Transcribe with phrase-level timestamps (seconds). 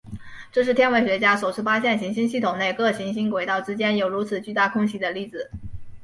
[0.51, 5.51] 这是天文学家首次发现行星系统内各行星轨道之间有如此巨大空隙的例子。